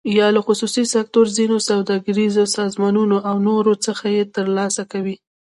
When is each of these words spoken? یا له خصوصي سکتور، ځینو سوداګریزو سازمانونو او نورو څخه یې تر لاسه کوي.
یا 0.17 0.27
له 0.35 0.41
خصوصي 0.47 0.83
سکتور، 0.95 1.25
ځینو 1.37 1.55
سوداګریزو 1.69 2.43
سازمانونو 2.57 3.17
او 3.29 3.35
نورو 3.47 3.73
څخه 3.85 4.05
یې 4.15 4.23
تر 4.35 4.45
لاسه 4.57 4.83
کوي. 4.91 5.15